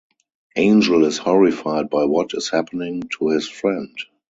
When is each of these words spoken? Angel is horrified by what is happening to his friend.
Angel 0.55 1.05
is 1.05 1.19
horrified 1.19 1.91
by 1.91 2.05
what 2.05 2.31
is 2.33 2.49
happening 2.49 3.03
to 3.19 3.27
his 3.29 3.47
friend. 3.47 3.95